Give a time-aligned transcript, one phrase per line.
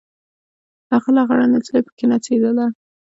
[0.87, 2.65] هماغه لغړه نجلۍ پکښې نڅېدله.